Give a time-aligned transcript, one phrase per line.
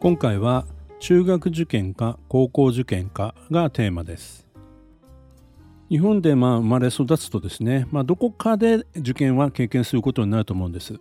[0.00, 0.64] 今回は
[1.00, 4.46] 中学受験か高校受験かがテーマです。
[5.88, 11.00] 日本でまあ生まれ育つとですね、まあ、どこかで受験は経験することになると思うんです。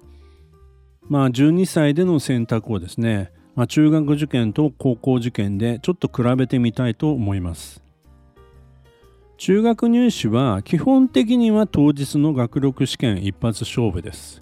[1.08, 7.84] まあ12歳での選択をですね、まあ、中学受験と高校受験でちょっと比べてみたいと思います。
[9.38, 14.42] 中学入試は基本的には当日の学力試験一発勝負です、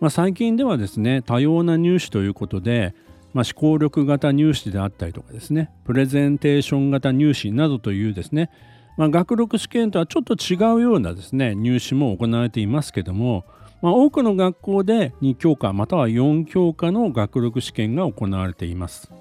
[0.00, 2.94] まあ、最近ではですね多様な入試ということで
[3.34, 8.50] まあ、思考力型入試であったりとかですねプレゼンテーション型入試などというですね、
[8.96, 13.44] まあ、学力試験とはちょっと違うようなですね入試も行われていますけども、
[13.80, 19.12] まあ、多くの学校で2教科または4教科の学力試験が行われています。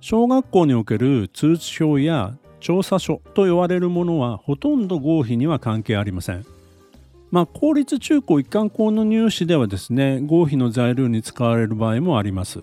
[0.00, 6.46] 小学校における通知表や調査書と呼ばれるものはほとんど合否には関係ありません。
[7.30, 12.62] まあ、公立中高一貫校の入試ではですね合否の材料に使われる場合もあります。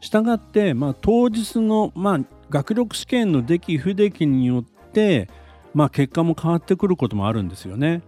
[0.00, 5.28] したがって、まあ、当日の、まあ、学力試験の出来不出来によって、
[5.74, 8.02] まあ、結果も変わってくることもあるんですよね。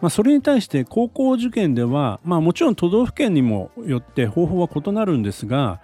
[0.00, 5.80] まあ、それに対して高校受験では、まあ、もちろん都道府県にもよって方法は異なるんですが、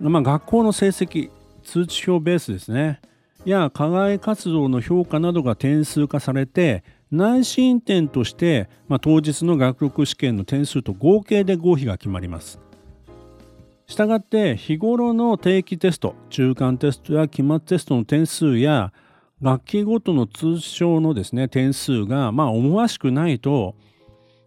[0.00, 1.30] まあ、学校の成績
[1.62, 3.00] 通知表ベースですね
[3.44, 12.60] や課外活動の評価などが点数化されて内申点として、まあ、当日の学力試験の点数と合計で合否が決まります。
[13.90, 18.92] したがって日頃の定期テスト中間テストや期末テストの点数や
[19.42, 23.74] 学期ごとの通称のですね点数がまあ思わしくないと、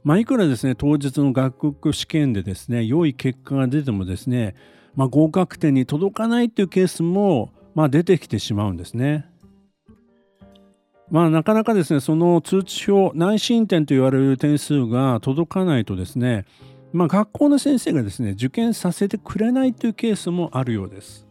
[0.04, 4.56] まあ、いくらですね当日の学力試験でですね良い結果が出てもですね、
[4.96, 9.26] まあ、合格点に届かないというケースもまあ出てきてしまうんですね。
[11.14, 16.44] まあ、なかなかですね、その通知表、内申点と言われる点数が届かないとですね、
[16.92, 21.28] まあ、学校の先生がですね、受験させてくれないというケースもあるようです。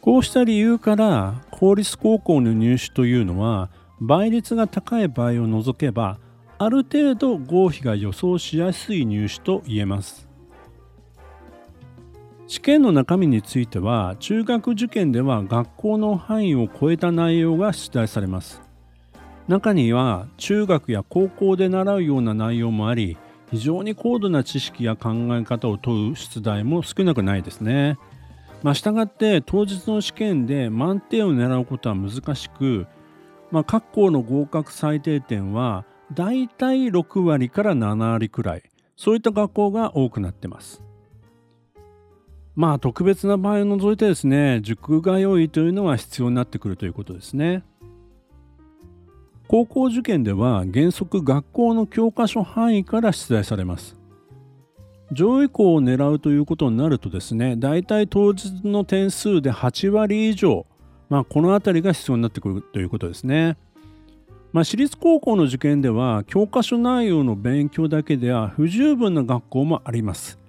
[0.00, 3.68] こうした理由から公立高校の入試というのは
[4.00, 6.20] 倍率が高い場合を除けば
[6.56, 10.27] ある程度合否が予想しやすい入試と言えます。
[12.48, 18.62] 試験の中身については中学受験では学校の範囲を超えた内容が出題されます。
[19.48, 23.18] 中には中学や高校で習うような内容もあり
[23.50, 27.98] 非常に高度な知識や考え方を問う出題も少なくないですね。
[28.62, 32.86] まあ、したがって当日の試験で満点を狙うことは難しく、
[33.50, 38.62] まあ、各校の合格最低点はだいたい6割から7割くらい。
[38.96, 40.82] そういった学校が多くなってます。
[42.58, 47.62] まあ特別な場合を除いてですね塾通いというのは必要になってくるということですね。
[49.46, 53.96] 高校受験では原則学校の教科書範囲から出題されます。
[55.12, 60.66] 上位校を狙うということになるとですね大体当日の点数で8割以上、
[61.10, 63.56] まあ、この辺りが必要になってくるということですね。
[64.52, 70.40] まあ、私立高校の受験では教科書内容の勉強だけでは不十分な学校もあります。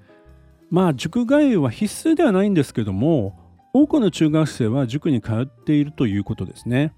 [0.69, 3.38] まあ塾通いは必須ではないんですけども
[3.74, 6.94] 多くの中学生は塾に通っているということですね。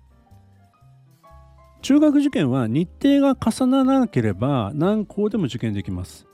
[1.81, 6.27] 中学受験は日程が重ならなければ何校でも受験できます。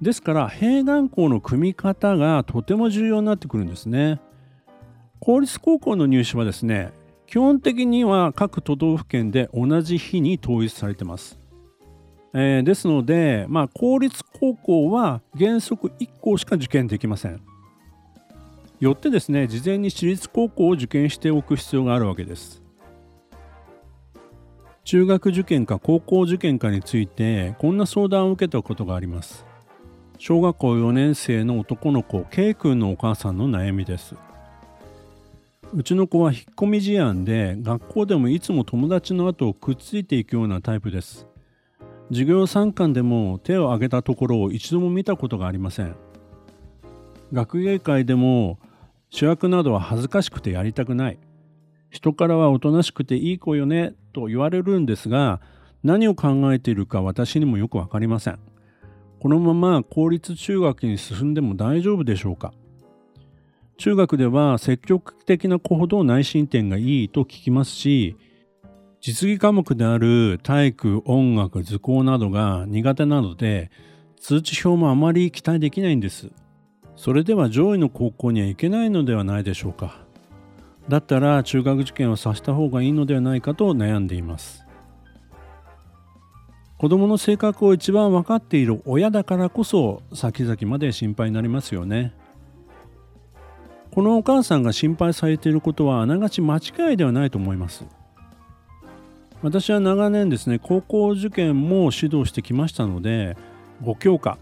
[0.00, 4.20] ですから併願校の組み方がとても重要になってくるんですね。
[5.20, 6.92] 公立高校の入試はですね
[7.26, 11.41] 基本的には各都道府県で同じ日に統一されてます。
[12.34, 17.40] えー、ですので、まあ、公立高校は原則1校しか受験できません。
[18.80, 22.62] よってですね、事前に私立高校を受験しておく必要があるわけです。
[24.84, 29.46] 中学受験か高校受験かについて、こんな相談を受けたことがあります。
[30.18, 34.16] 小学校4年生の男の子、K 君のお母さんの悩みです。
[35.74, 41.26] うちの子は引っ込み思案で、学校でもいつも友達の後をくっついていくようなタイプです。
[42.12, 45.96] 授業参観でも手を挙げたところを一度も見たことがありません。
[47.32, 48.58] 学芸会でも
[49.08, 51.18] 主役などは恥ずかしくてやりたくない。
[51.88, 55.40] 人からはおとなしくていい子よねと言われるんですが
[55.82, 58.38] 何を考えているか私にもよく分かりません。
[59.18, 62.52] このまま公立中学に進んでも大丈夫でしょうか。
[63.78, 68.16] 中学では積極的な子ほど内申点がいいと聞きますし
[69.02, 73.72] 実技科目である体育音楽図工などが苦手なので
[74.20, 76.30] 通知表もあまり期待できないんです。
[76.94, 79.98] それでは上位の高校には行けないのではないでしょうか。
[80.88, 84.64] だったら中学受験をさせた方がいいのではないかと悩んでいます。
[86.78, 92.14] 子供の性格を一番分かっている親だからこそ先々まで心配になりますよね。
[93.90, 97.84] このお母さんが心配されていることはあながち間違いではないと思います。
[99.42, 103.36] 私は長年ですね高校受験も指導してきましたので
[103.82, 104.38] 5教科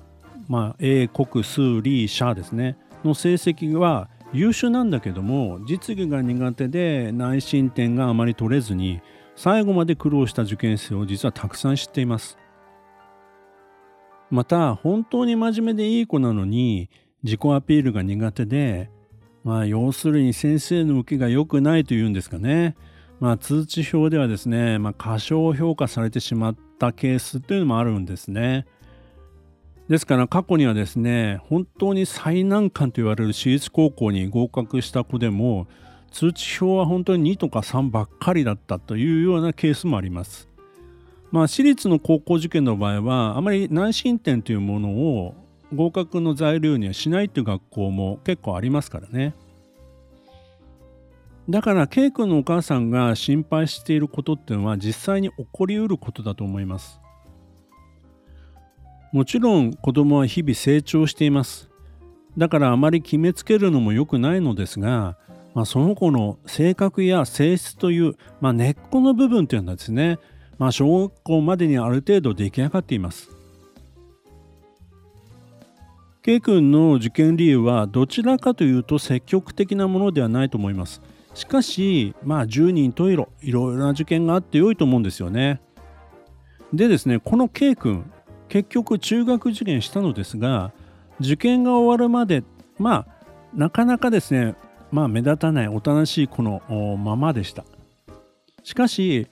[0.48, 9.00] まあ英国数理社ですねの成績は優秀なんだけども実技が苦手で内申点があまり取れずに
[9.36, 12.36] 最後まで苦労した受験生を実はたくさん知っています。
[14.30, 16.90] また本当に真面目でいい子なのに
[17.24, 18.90] 自己アピールが苦手で
[19.42, 22.76] まあ要するに先生の受けが良くないというんですかね。
[23.20, 28.66] まあ通知表ではですね、まあ、過小評価されてしまったケースっていうのもあるんですね。
[29.88, 35.66] ですから過去にはですね本当に最難関と言われる私立高校に合格した子でも
[36.12, 40.48] 通知表は本当に2とか3ばっかりだったというようなケースもあります。
[41.30, 45.34] まあ、私立の高校受験の場合はあまり内申点というものを
[45.72, 49.34] 合格の材料にはしないという学校も結構ありますからね。
[51.50, 57.00] だから K 君のお母さんが心配していることっていうのは実際に起こりうることだと思います。
[59.12, 61.68] もちろん子供は日々成長しています。
[62.38, 65.18] だからあまり決めつけるのも良くないのですが
[65.54, 70.18] まあ、その子の性格や性質という、まあ、根っこの部分というのはですね、
[70.58, 73.30] まあ、小学校までにある程度出来上がっています。
[76.22, 81.00] K 君の受験理由はどちらかというと積極的なものではないと思います。
[81.34, 85.60] しかし、まあ、10人十色、いろいろな受験があって良いと思うんですよね。
[86.72, 88.10] でですね、この K 君、
[88.48, 90.72] 結局中学受験したのですが、
[91.20, 92.42] 受験が終わるまで、
[92.78, 93.20] まあ、
[93.54, 94.54] なかなかですね、
[94.90, 96.62] まあ目立たないおとなしい子の
[96.98, 97.64] ままでした。
[98.62, 99.28] しかし、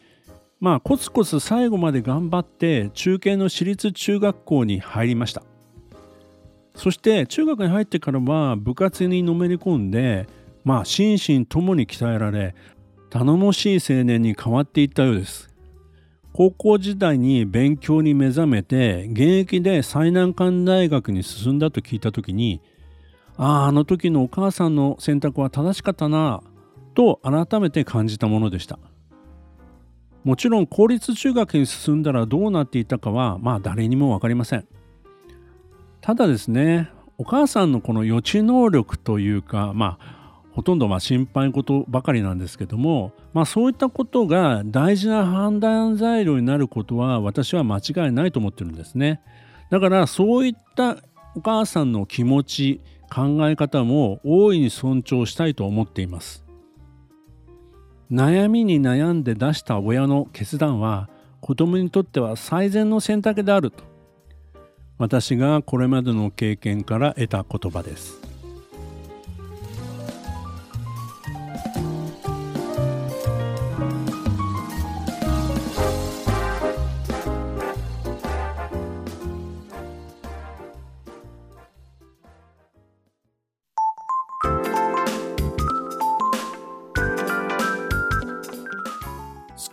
[0.60, 5.42] まあコツコツ最後まで頑張って中堅の私立中学校に入りました。
[6.74, 10.28] そして中学に入ってからは部活にのめり込んで、
[10.64, 12.54] まあ心身ともに鍛えられ、
[13.10, 15.48] 頼もしい青年に変わっていったようです。
[16.38, 22.60] 高校時代に勉強に目覚めて現役で最難関大学に進んだと聞いた時に
[23.36, 26.42] あああの時のお母さんの選択は正しかったな
[26.94, 28.78] と改めて感じたものでした
[30.22, 34.68] もちろん公立中学に進んだらどうなっていたかはまあ誰にも分かりません
[36.00, 40.17] ただですねお母さんのこの予知能力というかまあ
[40.58, 49.20] ほとんどまあ心配事ばかりなんですけども、まあ、そういったことが大事な判断材料になることは私は間違いないと思ってるんですね。
[49.70, 50.96] だからそういった
[51.36, 56.44] お母さんの気持ち考え方も大いに尊重したいと思っています
[58.10, 61.08] 悩みに悩んで出した親の決断は
[61.40, 63.84] 子供にとっては最善の選択であると
[64.98, 68.27] 私がこれまでの経験から得た言葉です